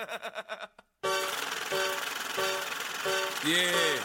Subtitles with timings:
[3.46, 3.98] Yeah.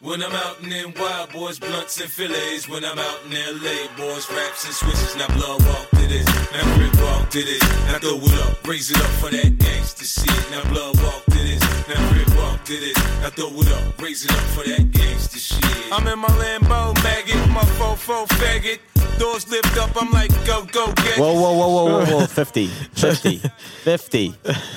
[0.00, 2.68] When I'm out in wild boys, blunts and fillets.
[2.68, 5.14] When I'm out in LA, boys, raps and switches.
[5.16, 7.62] Now blood walk to this, now grip walk to this.
[7.86, 10.50] Now throw it up, raise it up for that gangsta shit.
[10.50, 12.96] Now blood walk to this, now grip walk to this.
[13.22, 15.92] Now throw it up, raise it up for that gangsta shit.
[15.92, 18.80] I'm in my Lambo maggot, my fofo faggot.
[19.20, 21.18] Doors lift up, I'm like, go, go, get.
[21.18, 22.26] Whoa, whoa, whoa, whoa, whoa, whoa.
[22.26, 24.34] 50, 50, 50.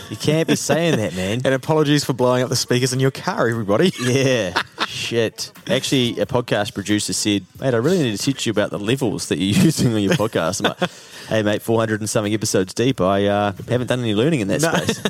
[0.09, 1.41] You can't be saying that, man.
[1.45, 3.93] And apologies for blowing up the speakers in your car, everybody.
[4.01, 5.53] Yeah, shit.
[5.69, 9.29] Actually, a podcast producer said, mate, I really need to teach you about the levels
[9.29, 10.59] that you're using on your podcast.
[10.59, 10.91] I'm like,
[11.29, 12.99] hey, mate, 400 and something episodes deep.
[12.99, 15.01] I uh, haven't done any learning in that space.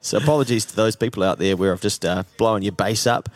[0.00, 3.28] so apologies to those people out there where I've just uh, blown your bass up.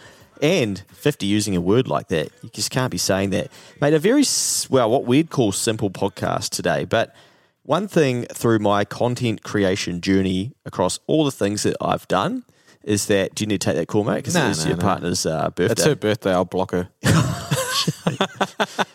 [0.42, 2.30] And 50 using a word like that.
[2.42, 3.50] You just can't be saying that.
[3.80, 4.24] Made a very,
[4.70, 6.84] well, what we'd call simple podcast today.
[6.84, 7.14] But
[7.62, 12.44] one thing through my content creation journey across all the things that I've done
[12.84, 14.16] is that, do you need to take that call, mate?
[14.16, 14.82] Because No, it's no, your no.
[14.82, 15.72] partner's uh, birthday.
[15.72, 16.32] It's her birthday.
[16.32, 16.88] I'll block her.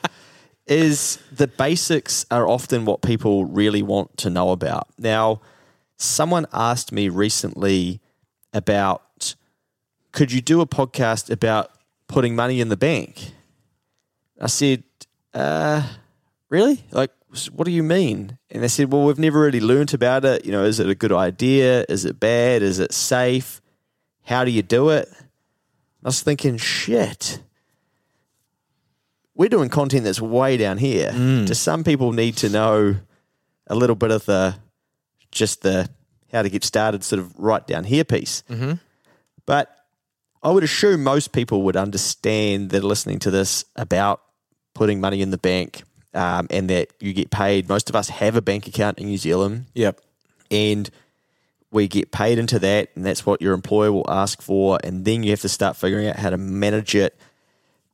[0.68, 4.88] is the basics are often what people really want to know about.
[4.98, 5.42] Now,
[5.98, 8.00] someone asked me recently
[8.54, 9.36] about
[10.12, 11.72] could you do a podcast about
[12.08, 13.34] putting money in the bank?
[14.40, 14.84] I said,
[15.34, 15.88] uh,
[16.50, 16.84] really?
[16.92, 17.12] Like,
[17.52, 18.38] what do you mean?
[18.50, 20.46] And they said, well, we've never really learnt about it.
[20.46, 21.86] You know, is it a good idea?
[21.88, 22.62] Is it bad?
[22.62, 23.62] Is it safe?
[24.24, 25.08] How do you do it?
[26.04, 27.40] I was thinking, shit
[29.42, 31.12] we're doing content that's way down here.
[31.46, 32.96] Do some people need to know
[33.66, 34.56] a little bit of the
[35.32, 35.90] just the
[36.32, 38.44] how to get started, sort of right down here piece?
[38.50, 38.74] Mm-hmm.
[39.48, 39.76] But
[40.44, 44.22] I would assume most people would understand that are listening to this about
[44.74, 45.84] putting money in the bank
[46.14, 47.70] um, and that you get paid.
[47.70, 50.02] Most of us have a bank account in New Zealand Yep.
[50.50, 50.90] and
[51.72, 55.24] we get paid into that, and that's what your employer will ask for, and then
[55.24, 57.18] you have to start figuring out how to manage it.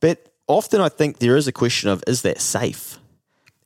[0.00, 2.98] But often, I think there is a question of is that safe?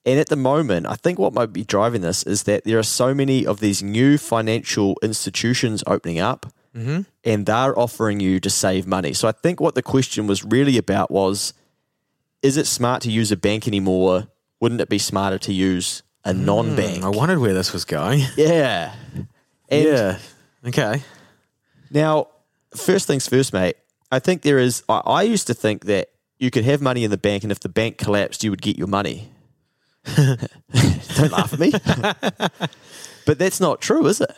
[0.04, 2.82] And at the moment, I think what might be driving this is that there are
[2.82, 7.00] so many of these new financial institutions opening up, Mm-hmm.
[7.22, 9.12] and they're offering you to save money.
[9.12, 11.52] So I think what the question was really about was
[12.42, 14.26] is it smart to use a bank anymore?
[14.60, 17.04] Wouldn't it be smarter to use a hmm, non bank?
[17.04, 18.22] I wondered where this was going.
[18.36, 18.94] Yeah.
[19.68, 20.18] And yeah.
[20.66, 21.02] Okay.
[21.90, 22.28] now,
[22.76, 23.76] first things first, mate.
[24.10, 24.82] I think there is.
[24.88, 27.60] I, I used to think that you could have money in the bank, and if
[27.60, 29.30] the bank collapsed, you would get your money.
[30.16, 31.72] Don't laugh at me.
[33.24, 34.30] but that's not true, is it?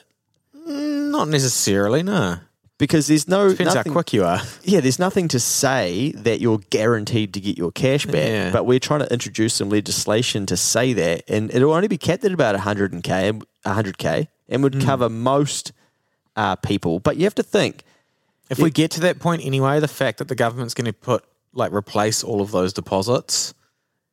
[0.66, 2.38] Not necessarily, no.
[2.76, 4.40] Because there's no Depends nothing, how quick you are.
[4.64, 8.28] Yeah, there's nothing to say that you're guaranteed to get your cash back.
[8.28, 8.50] Yeah.
[8.50, 12.24] But we're trying to introduce some legislation to say that, and it'll only be capped
[12.24, 15.72] at about 100k, 100k, and would cover most
[16.34, 16.98] uh, people.
[16.98, 17.84] But you have to think.
[18.50, 21.24] If we get to that point anyway, the fact that the government's going to put
[21.54, 23.54] like replace all of those deposits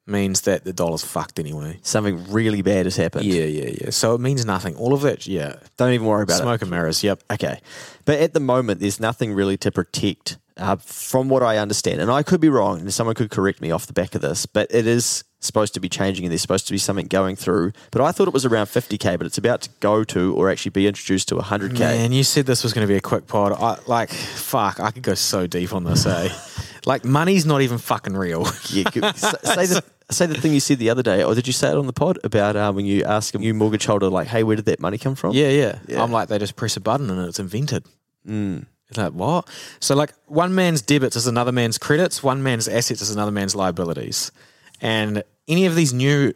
[0.07, 1.79] means that the dollar's fucked anyway.
[1.83, 3.25] something really bad has happened.
[3.25, 3.89] Yeah, yeah, yeah.
[3.91, 4.75] So it means nothing.
[4.75, 5.57] All of that, yeah.
[5.77, 7.03] Don't even worry about Smoke and mirrors.
[7.03, 7.23] Yep.
[7.31, 7.59] Okay.
[8.05, 12.01] But at the moment, there's nothing really to protect, uh, from what I understand.
[12.01, 14.45] And I could be wrong, and someone could correct me off the back of this,
[14.45, 17.73] but it is supposed to be changing and there's supposed to be something going through.
[17.91, 20.69] But I thought it was around 50K, but it's about to go to or actually
[20.69, 21.79] be introduced to 100K.
[21.79, 23.51] Man, you said this was going to be a quick pod.
[23.51, 26.29] I, like, fuck, I could go so deep on this, eh?
[26.85, 28.47] like, money's not even fucking real.
[28.71, 31.69] Yeah, say the say the thing you said the other day, or did you say
[31.69, 34.43] it on the pod about uh, when you ask a new mortgage holder, like, "Hey,
[34.43, 36.01] where did that money come from?" Yeah, yeah, Yeah.
[36.01, 37.83] I'm like, they just press a button and it's invented.
[38.25, 38.65] Mm.
[38.87, 39.49] It's like, what?
[39.79, 43.55] So, like, one man's debits is another man's credits, one man's assets is another man's
[43.55, 44.31] liabilities.
[44.81, 46.33] And any of these new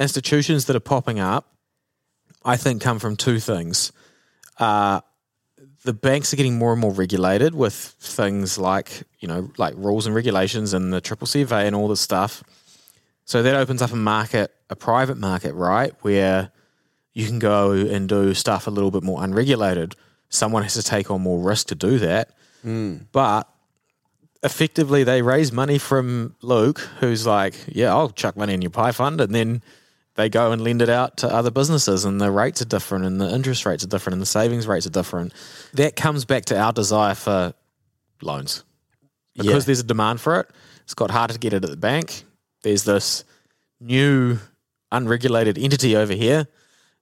[0.00, 1.52] institutions that are popping up,
[2.44, 3.92] I think, come from two things.
[4.58, 5.00] Uh,
[5.84, 10.06] the banks are getting more and more regulated with things like, you know, like rules
[10.06, 12.42] and regulations and the triple CFA and all this stuff.
[13.24, 15.92] So that opens up a market, a private market, right?
[16.00, 16.50] Where
[17.12, 19.94] you can go and do stuff a little bit more unregulated.
[20.30, 22.30] Someone has to take on more risk to do that.
[23.12, 23.48] But
[24.42, 28.92] effectively, they raise money from Luke, who's like, yeah, I'll chuck money in your pie
[28.92, 29.20] fund.
[29.20, 29.62] And then
[30.14, 33.20] they go and lend it out to other businesses, and the rates are different, and
[33.20, 35.32] the interest rates are different, and the savings rates are different.
[35.74, 37.54] That comes back to our desire for
[38.20, 38.64] loans
[39.36, 39.58] because Yeah.
[39.60, 40.50] there's a demand for it.
[40.82, 42.24] It's got harder to get it at the bank.
[42.62, 43.22] There's this
[43.80, 44.38] new
[44.90, 46.48] unregulated entity over here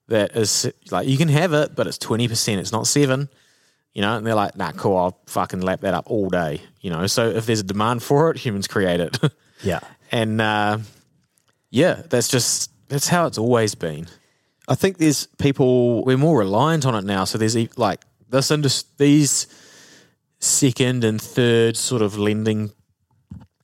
[0.09, 2.59] that is like you can have it, but it's twenty percent.
[2.61, 3.29] It's not seven.
[3.97, 6.61] You know, and they're like, nah, cool, I'll fucking lap that up all day.
[6.81, 9.17] You know, so if there's a demand for it, humans create it.
[9.63, 9.79] yeah.
[10.11, 10.77] and uh,
[11.71, 14.05] yeah, that's just that's how it's always been.
[14.67, 16.05] I think there's people.
[16.05, 17.23] we're more reliant on it now.
[17.23, 19.47] So there's like this indus- these
[20.37, 22.73] second and third sort of lending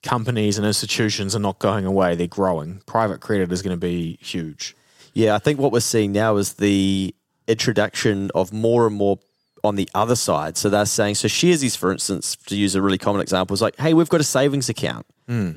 [0.01, 2.15] companies and institutions are not going away.
[2.15, 2.81] They're growing.
[2.87, 4.75] Private credit is going to be huge.
[5.13, 7.13] Yeah, I think what we're seeing now is the
[7.47, 9.19] introduction of more and more
[9.63, 10.57] on the other side.
[10.57, 13.77] So they're saying, so Sharesies, for instance, to use a really common example, is like,
[13.77, 15.05] hey, we've got a savings account.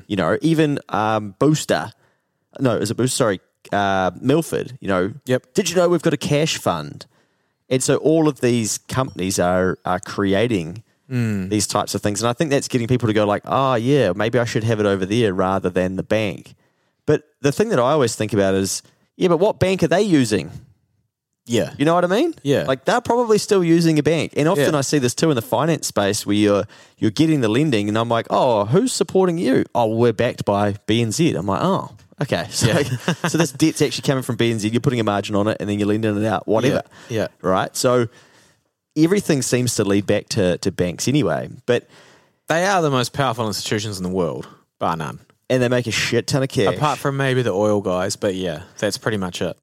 [0.07, 1.91] You know, even um, Booster,
[2.59, 3.15] no, is it Booster?
[3.15, 5.13] Sorry, uh, Milford, you know.
[5.25, 5.53] Yep.
[5.53, 7.05] Did you know we've got a cash fund?
[7.69, 10.83] And so all of these companies are are creating
[11.49, 12.21] these types of things.
[12.21, 14.79] And I think that's getting people to go like, oh, yeah, maybe I should have
[14.79, 16.53] it over there rather than the bank.
[17.05, 18.81] But the thing that I always think about is,
[19.15, 20.51] yeah, but what bank are they using?
[21.47, 21.73] Yeah.
[21.77, 22.33] You know what I mean?
[22.43, 22.63] Yeah.
[22.67, 24.33] Like they're probably still using a bank.
[24.37, 24.77] And often Yeah.
[24.77, 26.63] I see this too in the finance space where you're
[26.97, 29.63] you're getting the lending and I'm like, oh, who's supporting you?
[29.73, 31.35] Oh, we're backed by BNZ.
[31.35, 32.47] I'm like, oh, okay.
[32.51, 32.73] So,
[33.29, 34.71] so this debt's actually coming from BNZ.
[34.71, 36.83] You're putting a margin on it and then you're lending it out, whatever.
[37.09, 37.27] Yeah.
[37.41, 37.75] Right.
[37.75, 38.07] So
[38.95, 41.49] everything seems to lead back to, to banks anyway.
[41.65, 41.87] But
[42.49, 44.47] They are the most powerful institutions in the world,
[44.79, 45.19] bar none.
[45.49, 46.75] and they make a shit ton of cash.
[46.75, 49.55] Apart from maybe the oil guys, but yeah, that's pretty much it.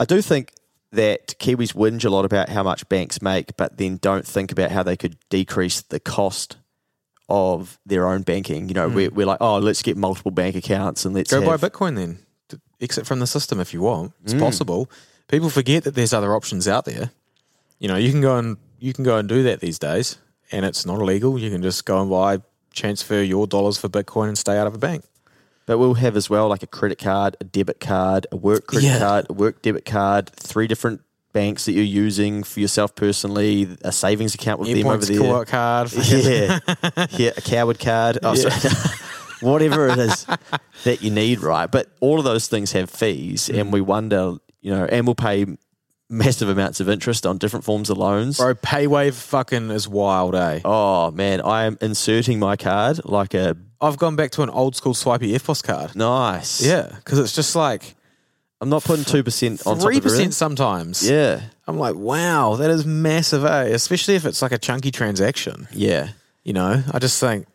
[0.00, 0.52] I do think
[0.94, 4.70] that Kiwis whinge a lot about how much banks make, but then don't think about
[4.70, 6.56] how they could decrease the cost
[7.28, 8.68] of their own banking.
[8.68, 8.94] You know, hmm.
[8.94, 11.96] we're, we're like, oh, let's get multiple bank accounts and let's Go have, buy Bitcoin
[11.96, 12.18] then.
[12.80, 14.12] Exit from the system if you want.
[14.24, 14.40] It's hmm.
[14.40, 14.90] possible.
[15.28, 17.10] People forget that there's other options out there.
[17.78, 20.18] You know, you can go and you can go and do that these days,
[20.52, 21.38] and it's not illegal.
[21.38, 22.40] You can just go and buy,
[22.72, 25.04] transfer your dollars for Bitcoin, and stay out of a bank.
[25.66, 28.86] But we'll have as well like a credit card, a debit card, a work credit
[28.86, 28.98] Yeah.
[28.98, 31.00] card, a work debit card, three different
[31.32, 35.18] banks that you're using for yourself personally, a savings account with them over there.
[35.18, 35.92] co-op card.
[35.92, 36.58] yeah,
[37.10, 38.54] yeah, a coward card, oh, sorry.
[39.40, 40.26] whatever it is
[40.84, 41.70] that you need, right?
[41.70, 43.60] But all of those things have fees, Mm.
[43.60, 45.46] and we wonder, you know, and we'll pay
[46.08, 48.36] massive amounts of interest on different forms of loans.
[48.36, 50.60] Bro, PayWave fucking is wild, eh?
[50.64, 54.76] Oh man, I am inserting my card like a I've gone back to an old
[54.76, 55.96] school swipey EFTPOS card.
[55.96, 56.60] nice.
[56.64, 57.94] Yeah, because it's just like
[58.60, 61.08] I'm not putting two percent on top three percent sometimes.
[61.08, 63.64] Yeah, I'm like, wow, that is massive, eh?
[63.64, 65.68] Especially if it's like a chunky transaction.
[65.72, 66.10] yeah,
[66.44, 67.46] You know, I just think,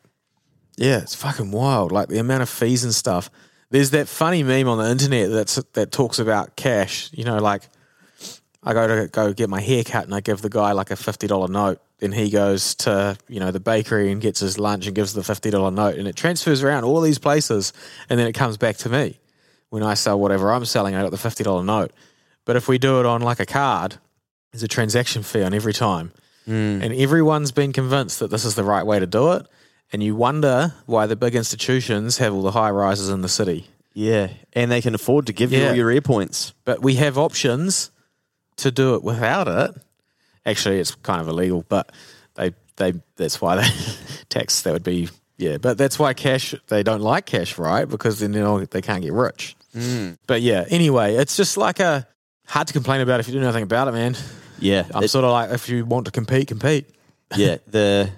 [0.78, 1.92] yeah, it's fucking wild.
[1.92, 3.30] Like the amount of fees and stuff.
[3.72, 7.10] There's that funny meme on the internet that's that talks about cash.
[7.14, 7.70] You know, like
[8.62, 10.96] I go to go get my hair cut and I give the guy like a
[10.96, 11.82] fifty dollar note.
[12.00, 15.24] Then he goes to you know the bakery and gets his lunch and gives the
[15.24, 17.74] fifty dollar note, and it transfers around all these places,
[18.10, 19.20] and then it comes back to me
[19.70, 20.96] when I sell whatever I'm selling.
[20.96, 21.92] I got the fifty dollar note.
[22.46, 23.98] But if we do it on like a card,
[24.52, 26.12] there's a transaction fee on every time.
[26.46, 26.82] Hmm.
[26.82, 29.46] And everyone's been convinced that this is the right way to do it.
[29.94, 33.68] And you wonder why the big institutions have all the high rises in the city.
[33.94, 36.54] yeah, and they can afford to give you all your air points.
[36.66, 37.92] But we have options
[38.60, 39.76] to do it without it.
[40.46, 41.92] Actually, it's kind of illegal, but
[42.36, 43.68] they they that's why they
[44.30, 45.58] tax that would be yeah.
[45.58, 47.86] But that's why cash they don't like cash, right?
[47.88, 49.56] Because then you know they can't get rich.
[49.76, 50.18] Mm.
[50.28, 52.08] But yeah, anyway, it's just like a
[52.48, 54.16] hard to complain about if you do nothing about it, man.
[54.60, 56.90] Yeah, I'm it- sort of like if you want to compete, compete.
[57.36, 58.10] yeah, the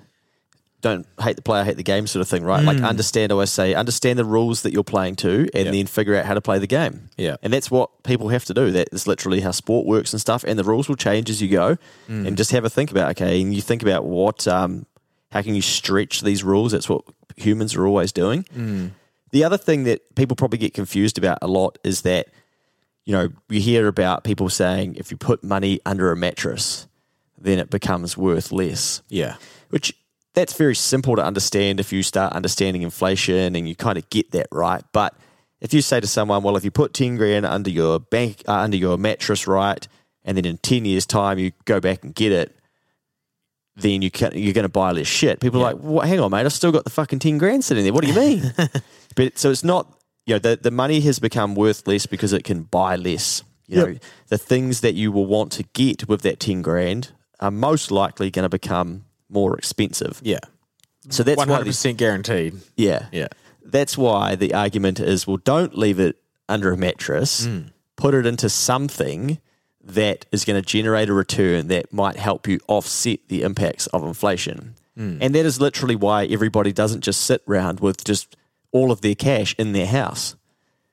[0.81, 2.63] don't hate the player, hate the game sort of thing, right?
[2.63, 2.87] Like Mm.
[2.87, 5.71] understand, I always say, understand the rules that you're playing to, and Yeah.
[5.71, 7.09] then figure out how to play the game.
[7.17, 7.35] Yeah.
[7.43, 8.71] and that's what people have to do.
[8.71, 10.43] That is literally how sport works and stuff.
[10.43, 11.77] And the rules will change as you go,
[12.09, 12.27] Mm.
[12.27, 14.85] and just have a think about okay, and you think about what, um,
[15.31, 16.71] how can you stretch these rules?
[16.71, 17.03] That's what
[17.37, 18.45] humans are always doing.
[18.57, 18.91] Mm.
[19.31, 22.27] The other thing that people probably get confused about a lot is that
[23.05, 26.87] you know you hear about people saying if you put money under a mattress,
[27.39, 29.35] then it becomes worth less Yeah.
[29.69, 29.93] which
[30.33, 34.31] that's very simple to understand if you start understanding inflation and you kind of get
[34.31, 34.83] that right.
[34.93, 35.15] But
[35.59, 38.53] if you say to someone, well, if you put 10 grand under your bank, uh,
[38.53, 39.85] under your mattress, right,
[40.23, 42.55] and then in 10 years' time you go back and get it,
[43.75, 45.39] then you can, you're going to buy less shit.
[45.39, 47.83] People are like, well, hang on, mate, I've still got the fucking 10 grand sitting
[47.83, 47.93] there.
[47.93, 48.53] What do you mean?
[49.15, 49.91] but so it's not,
[50.25, 53.43] you know, the, the money has become worth less because it can buy less.
[53.67, 53.95] You know,
[54.27, 58.29] the things that you will want to get with that 10 grand are most likely
[58.29, 60.19] going to become more expensive.
[60.23, 60.39] Yeah.
[61.09, 62.55] So that's One why one hundred percent guaranteed.
[62.75, 63.27] yeah, Yeah.
[63.63, 66.17] That's why the argument is, well, don't leave it
[66.49, 67.45] under a mattress.
[67.45, 67.59] Hmm.
[67.95, 69.39] Put it into something
[69.83, 74.03] that is going to generate a return that might help you offset the impacts of
[74.03, 74.75] inflation.
[74.97, 75.17] Hmm.
[75.21, 78.35] And that is literally why everybody doesn't just sit around with just
[78.71, 80.35] all of their cash in their house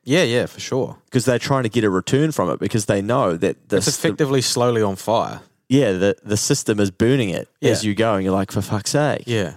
[0.05, 0.99] Yeah, yeah, for sure.
[1.07, 3.89] because they're trying to get a return from it because they know that the, It's
[3.89, 5.41] effectively slowly on fire.
[5.69, 8.91] Yeah the, the system is burning it as you go and you're like for fuck's
[8.91, 9.55] sake Yeah.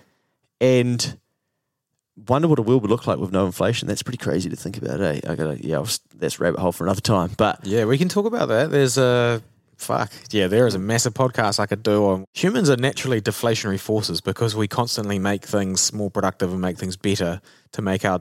[0.60, 1.18] And
[2.28, 3.88] wonder what a world would look like with no inflation.
[3.88, 5.22] That's pretty crazy to think about, eh?
[5.28, 5.84] I gotta, yeah,
[6.16, 7.32] that's rabbit hole for another time.
[7.38, 8.70] But Yeah, we can talk about that.
[8.70, 9.42] There's a
[9.78, 10.12] fuck.
[10.30, 14.22] Yeah, there is a massive podcast I could do on humans are naturally deflationary forces
[14.22, 17.42] because we constantly make things more productive and make things better
[17.72, 18.20] to make our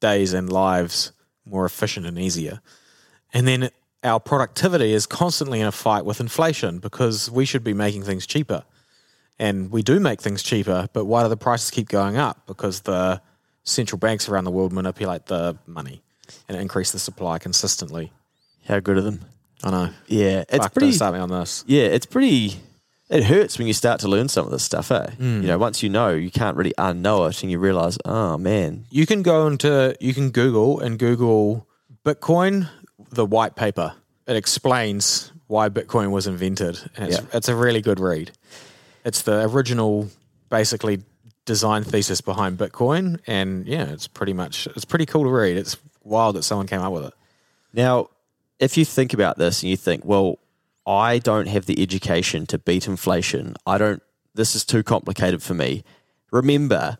[0.00, 1.12] days and lives
[1.46, 2.60] more efficient and easier.
[3.32, 3.70] And then
[4.04, 8.26] our productivity is constantly in a fight with inflation because we should be making things
[8.26, 8.64] cheaper.
[9.38, 12.46] And we do make things cheaper, but why do the prices keep going up?
[12.46, 13.20] Because the
[13.64, 16.02] central banks around the world manipulate the money
[16.48, 18.12] and increase the supply consistently.
[18.66, 19.20] how good are them?
[19.62, 19.90] I know.
[20.06, 20.92] Yeah, it's Fuck, pretty.
[20.92, 21.64] start me on this.
[21.66, 22.60] Yeah, it's pretty.
[23.10, 25.10] It hurts when you start to learn some of this stuff, eh?
[25.12, 25.40] Hmm.
[25.40, 28.84] You know, once you know, you can't really unknow it, and you realize, oh man,
[28.90, 31.66] You can go into you can Google and Google
[32.04, 32.68] Bitcoin,
[33.10, 33.94] the white paper.
[34.26, 37.24] It explains why Bitcoin was invented, and it's, Yeah.
[37.32, 38.32] it's a really good read.
[39.04, 40.08] It's the original,
[40.50, 41.02] basically
[41.46, 45.56] design thesis behind Bitcoin, and yeah, it's pretty much it's pretty cool to read.
[45.56, 47.14] It's wild that someone came up with it.
[47.72, 48.10] Now,
[48.58, 50.38] if you think about this and you think, well,
[50.86, 54.02] I don't have the education to beat inflation, I don't,
[54.34, 55.84] this is too complicated for me.
[56.30, 56.98] Remember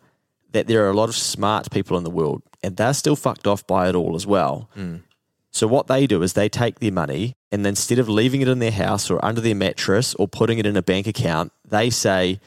[0.53, 3.47] that there are a lot of smart people in the world and they're still fucked
[3.47, 4.69] off by it all as well.
[4.75, 4.97] Hmm.
[5.51, 8.59] So, what they do is they take their money and instead of leaving it in
[8.59, 12.41] their house or under their mattress or putting it in a bank account, they say,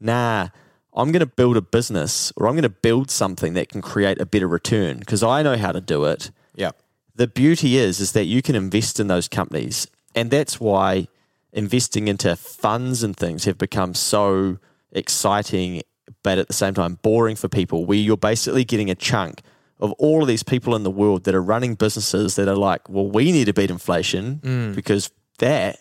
[0.00, 0.48] nah,
[0.94, 4.20] I'm going to build a business or I'm going to build something that can create
[4.20, 6.30] a better return because I know how to do it.
[6.56, 6.72] Yeah,
[7.14, 9.86] the beauty is is that you can invest in those companies.
[10.14, 11.06] And that's why
[11.52, 14.58] investing into funds and things have become so
[14.92, 15.82] exciting
[16.22, 19.42] but at the same time boring for people where you're basically getting a chunk
[19.80, 22.88] of all of these people in the world that are running businesses that are like
[22.88, 24.74] well we need to beat inflation mm.
[24.74, 25.78] because that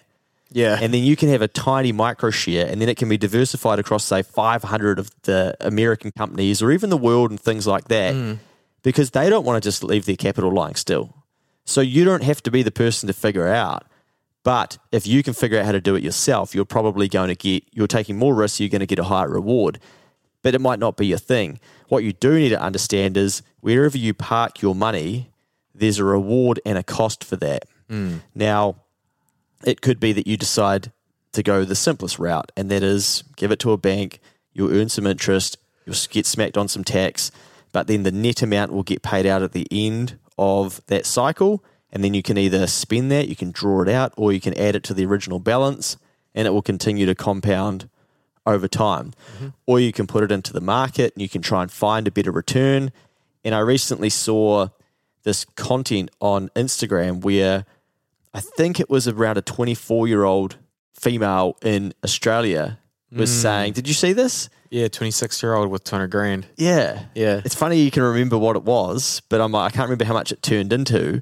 [0.49, 3.17] yeah, and then you can have a tiny micro share and then it can be
[3.17, 7.85] diversified across say 500 of the american companies or even the world and things like
[7.89, 8.37] that mm.
[8.81, 11.13] because they don't want to just leave their capital lying still.
[11.65, 13.85] So you don't have to be the person to figure out
[14.47, 17.35] but if you can figure out how to do it yourself you're probably going to
[17.35, 19.77] get you're taking more risks you're going to get a higher reward
[20.43, 21.59] but it might not be your thing.
[21.89, 25.31] What you do need to understand is wherever you park your money
[25.77, 27.65] there's a reward and a cost for that.
[27.89, 28.17] Hmm.
[28.35, 28.77] Now
[29.63, 30.91] it could be that you decide
[31.33, 34.19] to go the simplest route, and that is give it to a bank,
[34.53, 37.31] you'll earn some interest, you'll get smacked on some tax,
[37.71, 41.63] but then the net amount will get paid out at the end of that cycle,
[41.91, 44.57] and then you can either spend that, you can draw it out, or you can
[44.57, 45.97] add it to the original balance,
[46.33, 47.89] and it will continue to compound
[48.47, 49.13] over time.
[49.65, 52.11] Or you can put it into the market and you can try and find a
[52.11, 52.91] better return.
[53.43, 54.69] And I recently saw
[55.23, 57.65] this content on Instagram where
[58.33, 60.57] I think it was around a 24 year old
[60.93, 62.79] female in Australia
[63.11, 63.41] was hmm.
[63.41, 64.49] saying, Did you see this?
[64.69, 64.87] yeah.
[64.87, 66.45] Twenty six year old with two hundred grand.
[66.57, 67.05] Yeah.
[67.15, 67.41] Yeah.
[67.45, 70.13] It's funny you can remember what it was, but I'm like, I can't remember how
[70.13, 71.21] much it turned into.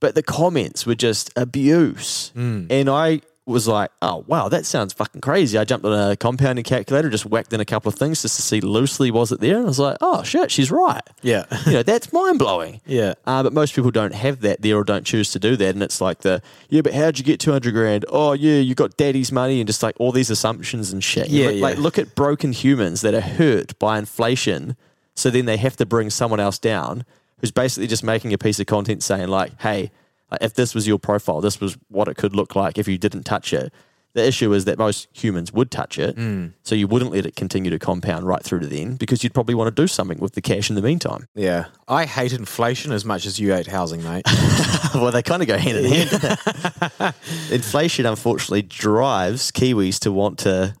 [0.00, 2.30] But the comments were just abuse.
[2.34, 2.66] Hmm.
[2.70, 5.58] And I was like, oh, wow, that sounds fucking crazy.
[5.58, 8.42] I jumped on a compounding calculator, just whacked in a couple of things just to
[8.42, 9.56] see loosely was it there.
[9.56, 11.02] And I was like, oh, shit, she's right.
[11.22, 12.80] Yeah, you know, that's mind blowing.
[12.86, 13.14] yeah.
[13.26, 15.74] Uh, but most people don't have that there or don't choose to do that.
[15.74, 18.04] And it's like the, yeah, but how'd you get 200 grand?
[18.08, 21.28] Oh, yeah, you got daddy's money and just like all these assumptions and shit.
[21.28, 21.82] Yeah, Look- Like, yeah.
[21.82, 24.76] look at broken humans that are hurt by inflation.
[25.16, 27.04] So then they have to bring someone else down
[27.40, 29.90] who's basically just making a piece of content saying, like, hey,
[30.32, 32.98] like, if this was your profile, this was what it could look like if you
[32.98, 33.72] didn't touch it.
[34.14, 36.16] The issue is that most humans would touch it.
[36.16, 36.52] Mm.
[36.64, 39.54] So you wouldn't let it continue to compound right through to then because you'd probably
[39.54, 41.26] want to do something with the cash in the meantime.
[41.34, 44.24] Yeah, I hate inflation as much as you hate housing, mate.
[44.94, 47.14] well, they kind of go hand in hand.
[47.50, 50.74] Inflation, unfortunately, drives Kiwis to want to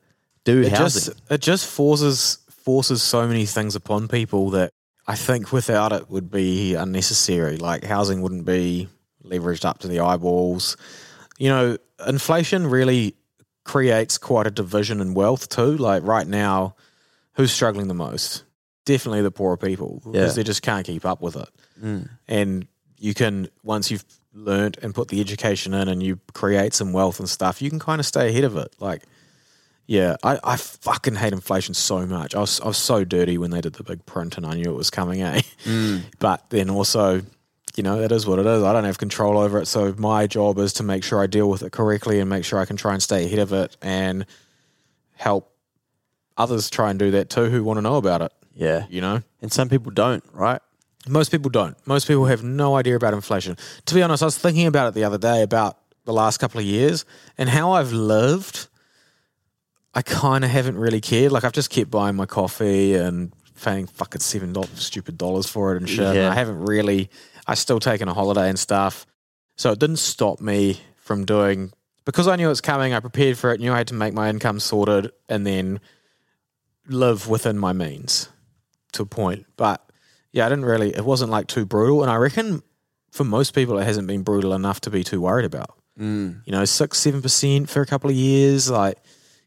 [0.44, 1.14] do it housing.
[1.14, 4.72] just it just forces forces so many things upon people that
[5.06, 7.56] I think without it would be unnecessary.
[7.56, 8.88] Like housing wouldn't be
[9.32, 10.76] leveraged up to the eyeballs.
[11.38, 13.14] You know, inflation really
[13.64, 15.76] creates quite a division in wealth too.
[15.76, 16.74] Like right now,
[17.34, 18.44] who's struggling the most?
[18.84, 20.32] Definitely the poorer people because Yeah.
[20.36, 21.48] they just can't keep up with it.
[22.28, 22.66] And
[22.98, 27.18] you can once you've learnt and put the education in and you create some wealth
[27.20, 28.74] and stuff, you can kind of stay ahead of it.
[28.80, 29.02] Like
[29.86, 32.34] yeah, I, I fucking hate inflation so much.
[32.36, 34.70] I was I was so dirty when they did the big print and I knew
[34.70, 35.42] it was coming, eh?
[36.20, 37.22] But then also,
[37.76, 38.62] you know, that is what it is.
[38.62, 39.66] I don't have control over it.
[39.66, 42.58] So my job is to make sure I deal with it correctly and make sure
[42.58, 44.26] I can try and stay ahead of it and
[45.14, 45.52] help
[46.36, 48.32] others try and do that too who want to know about it.
[48.54, 48.86] yeah.
[48.90, 49.22] You know?
[49.40, 50.60] And some people don't, right?
[51.08, 51.76] Most people don't.
[51.86, 53.56] Most people have no idea about inflation.
[53.86, 56.60] To be honest, I was thinking about it the other day about the last couple
[56.60, 57.04] of years
[57.38, 58.68] and how I've lived.
[59.94, 61.32] I kind of haven't really cared.
[61.32, 65.74] Like I've just kept buying my coffee and paying fucking seven dollars stupid dollars for
[65.74, 66.00] it and shit.
[66.00, 67.10] And I haven't really.
[67.46, 69.06] I still taken a holiday and stuff,
[69.56, 71.72] so it didn't stop me from doing
[72.04, 72.92] because I knew it was coming.
[72.92, 75.80] I prepared for it, knew I had to make my income sorted, and then
[76.86, 78.28] live within my means
[78.92, 79.46] to a point.
[79.56, 79.84] But
[80.32, 80.94] yeah, I didn't really.
[80.94, 82.62] It wasn't like too brutal, and I reckon
[83.10, 85.76] for most people it hasn't been brutal enough to be too worried about.
[85.98, 86.42] Mm.
[86.46, 88.70] You know, six seven percent for a couple of years.
[88.70, 88.98] Like,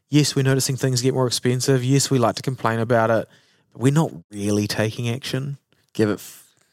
[0.08, 1.82] yes, we're noticing things get more expensive.
[1.84, 3.28] Yes, we like to complain about it,
[3.72, 5.58] but we're not really taking action.
[5.92, 6.20] Give it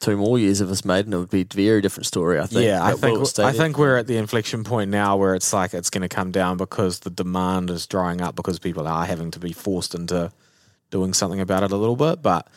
[0.04, 2.40] two more years of us, made, and it would be a very different story.
[2.40, 2.66] I think.
[2.66, 5.90] yeah, I think I think we're at the inflection point now where it's like it's
[5.90, 9.40] going to come down because the demand is drying up because people are having to
[9.40, 10.32] be forced into
[10.92, 12.22] doing something about it a little bit.
[12.22, 12.48] But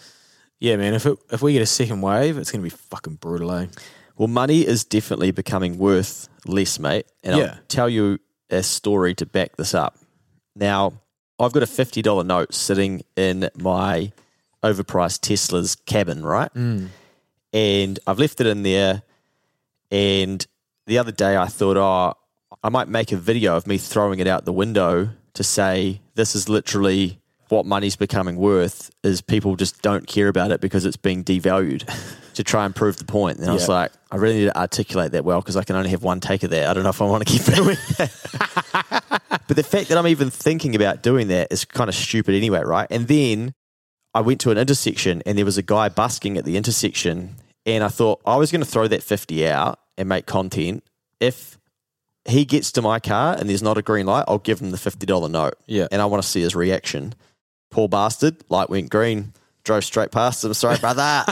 [0.58, 3.16] yeah, man, if it, if we get a second wave, it's going to be fucking
[3.16, 3.52] brutal.
[3.52, 3.66] Eh?
[4.16, 7.06] Well, money is definitely becoming worth less, mate.
[7.22, 7.44] And Yeah.
[7.44, 8.18] I'll tell you
[8.50, 9.98] a story to back this up.
[10.54, 10.94] Now,
[11.38, 14.12] I've got a $50 note sitting in my
[14.64, 16.50] overpriced Tesla's cabin, right?
[17.56, 19.02] And I've left it in there.
[19.90, 20.46] And
[20.86, 22.12] the other day I thought, oh,
[22.62, 26.34] I might make a video of me throwing it out the window to say, this
[26.34, 30.98] is literally what money's becoming worth is people just don't care about it because it's
[30.98, 31.88] being devalued
[32.34, 33.38] to try and prove the point.
[33.38, 33.75] And I was Yeah.
[33.75, 36.42] like, I really need to articulate that well because I can only have one take
[36.42, 36.68] of that.
[36.68, 39.22] I don't know if I want to keep doing that.
[39.48, 42.60] but the fact that I'm even thinking about doing that is kind of stupid anyway,
[42.60, 42.88] right?
[42.90, 43.54] And then
[44.12, 47.36] I went to an intersection and there was a guy busking at the intersection.
[47.66, 50.85] And I thought I was going to throw that 50 out and make content.
[51.20, 51.58] If
[52.25, 54.76] he gets to my car and there's not a green light, I'll give him the
[54.76, 55.54] $50 note.
[55.66, 55.88] Yeah.
[55.90, 57.14] And I want to see his reaction.
[57.70, 59.32] Poor bastard, light went green,
[59.64, 60.54] drove straight past him.
[60.54, 61.25] Sorry, brother.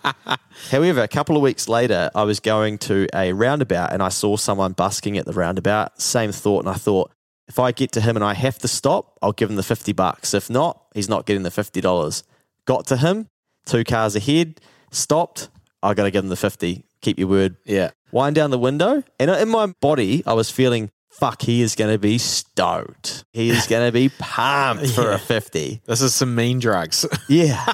[0.70, 4.36] However, a couple of weeks later, I was going to a roundabout and I saw
[4.36, 6.00] someone busking at the roundabout.
[6.00, 6.60] Same thought.
[6.64, 7.12] And I thought,
[7.48, 9.92] if I get to him and I have to stop, I'll give him the 50
[9.92, 10.34] bucks.
[10.34, 12.22] If not, he's not getting the $50.
[12.64, 13.26] Got to him,
[13.66, 15.48] two cars ahead, stopped.
[15.82, 16.84] I got to give him the 50.
[17.00, 17.56] Keep your word.
[17.64, 17.90] Yeah.
[18.12, 19.02] Wind down the window.
[19.18, 23.24] And in my body, I was feeling, fuck, he is going to be stoked.
[23.32, 25.80] He is going to be pumped for a 50.
[25.86, 27.06] This is some mean drugs.
[27.28, 27.72] Yeah.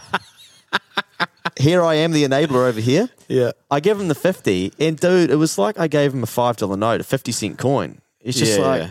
[1.59, 3.09] here I am, the enabler over here.
[3.29, 3.53] yeah.
[3.71, 6.79] I give him the 50, and dude, it was like I gave him a $5
[6.79, 8.01] note, a 50 cent coin.
[8.21, 8.91] It's just Yeah, like, yeah.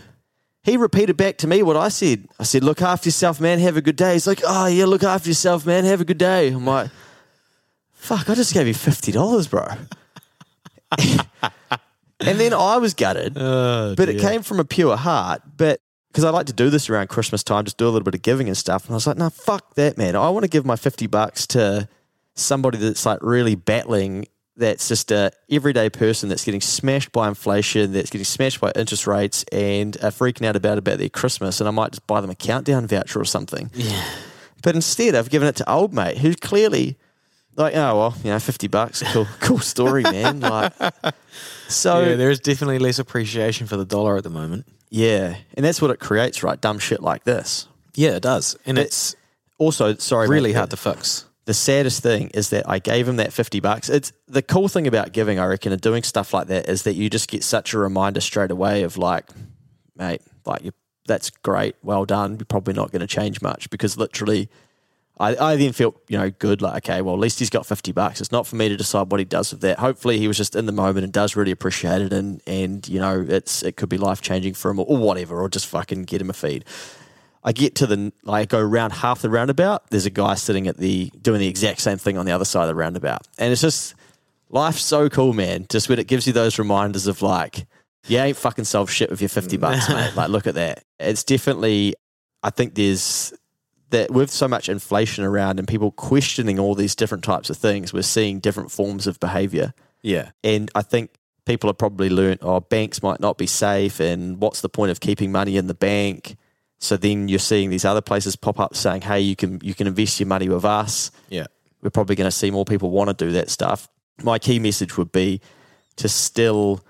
[0.64, 2.28] he repeated back to me what I said.
[2.40, 3.60] I said, look after yourself, man.
[3.60, 4.14] Have a good day.
[4.14, 5.86] He's like, oh, yeah, look after yourself, man.
[5.86, 6.48] Have a good day.
[6.50, 6.90] I'm like,
[8.06, 9.66] fuck, I just gave you $50, bro.
[12.20, 15.42] and then I was gutted, oh, but it came from a pure heart.
[15.58, 18.16] But because I like to do this around Christmas time, just do a little bit
[18.16, 18.86] of giving and stuff.
[18.86, 20.16] And I was like, no, fuck that, man.
[20.16, 21.90] I want to give my 50 bucks to
[22.36, 24.28] somebody that's like really battling.
[24.56, 29.08] That's just a everyday person that's getting smashed by inflation, that's getting smashed by interest
[29.08, 31.60] rates, and are freaking out about about their Christmas.
[31.60, 33.72] And I might just buy them a countdown voucher or something.
[33.74, 34.06] Yeah.
[34.64, 36.98] But instead, I've given it to old mate who clearly
[37.56, 40.40] like, oh well, you know, fifty bucks, cool, cool story, man.
[40.40, 40.74] Like,
[41.68, 44.66] so yeah, there is definitely less appreciation for the dollar at the moment.
[44.90, 46.60] yeah, and that's what it creates, right?
[46.60, 47.68] Dumb shit like this.
[47.96, 48.58] Yeah, it does.
[48.66, 49.16] And But- it's
[49.58, 51.26] Also, sorry, really mate, hard to fix.
[51.46, 53.90] the saddest thing is that I gave him that 50 bucks.
[53.90, 56.96] It's the cool thing about giving, I reckon, and doing stuff like that is that
[56.96, 59.26] you just get such a reminder straight away of like,
[59.96, 60.72] mate, like you,
[61.08, 62.36] that's great, well done.
[62.38, 64.50] You're probably not going to change much because literally,
[65.18, 67.92] I, I then felt you know good, like okay, well at least he's got 50
[67.94, 68.20] bucks.
[68.20, 69.80] It's not for me to decide what he does with that.
[69.80, 73.00] Hopefully, he was just in the moment and does really appreciate it, and and you
[73.00, 76.04] know it's it could be life changing for him or, or whatever, or just fucking
[76.04, 76.66] get him a feed.
[77.44, 79.90] I get to the like I go around half the roundabout.
[79.90, 82.64] There's a guy sitting at the doing the exact same thing on the other side
[82.64, 83.96] of the roundabout, and it's just
[84.50, 85.66] life's so cool, man.
[85.70, 87.68] Just when it gives you those reminders of like,
[88.08, 89.94] you ain't fucking solved shit with your fifty bucks, mm.
[89.94, 90.16] mate.
[90.16, 90.84] Like, look at that.
[91.00, 91.94] It's definitely.
[92.44, 93.34] I think there's
[93.96, 97.94] that with so much inflation around and people questioning all these different types of things,
[97.94, 99.74] we're seeing different forms of behavior.
[100.02, 100.32] Yeah.
[100.44, 101.12] And I think
[101.46, 105.00] people have probably learned, oh, banks might not be safe, and what's the point of
[105.00, 106.36] keeping money in the bank?
[106.80, 109.88] So then you're seeing these other places pop up saying, hey, you can you can
[109.88, 111.10] invest your money with us.
[111.30, 111.48] Yeah.
[111.82, 113.88] We're probably going to see more people want to do that stuff.
[114.22, 115.40] My key message would be
[115.96, 116.84] to still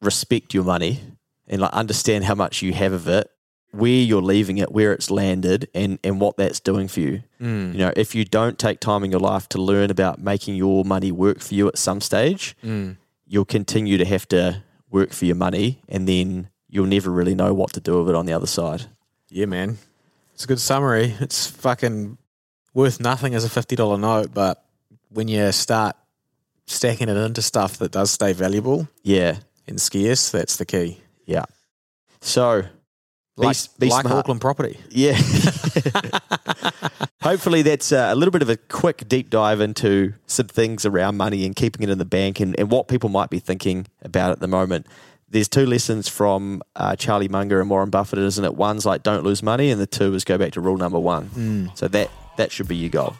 [0.00, 1.00] respect your money
[1.48, 3.28] and like understand how much you have of it,
[3.72, 7.22] where you're leaving it, where it's landed, and and what that's doing for you.
[7.40, 7.72] Mm.
[7.72, 10.84] You know, if you don't take time in your life to learn about making your
[10.84, 12.96] money work for you at some stage, Mm.
[13.26, 17.54] you'll continue to have to work for your money and then you'll never really know
[17.54, 18.86] what to do with it on the other side.
[19.28, 19.78] Yeah, man.
[20.34, 21.14] It's a good summary.
[21.20, 22.18] It's fucking
[22.74, 24.64] worth nothing as a fifty dollar note, but
[25.10, 25.94] when you start
[26.66, 29.38] stacking it into stuff that does stay valuable Yeah.
[29.68, 30.98] and scarce, that's the key.
[31.26, 31.44] Yeah.
[32.20, 32.64] So
[33.36, 34.18] Like, be like smart.
[34.18, 34.78] Auckland property.
[34.90, 35.14] Yeah.
[37.22, 41.16] Hopefully, that's uh, a little bit of a quick deep dive into some things around
[41.16, 44.30] money and keeping it in the bank and, and what people might be thinking about
[44.32, 44.86] at the moment.
[45.28, 48.54] There's two lessons from uh, Charlie Munger and Warren Buffett, isn't it?
[48.56, 51.30] One's like don't lose money, and the two is go back to rule number one.
[51.74, 53.16] So that that should be your goal.